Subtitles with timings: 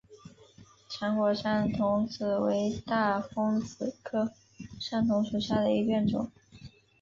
[0.89, 4.33] 长果山桐子为大风子科
[4.79, 6.31] 山桐子属下的一个变种。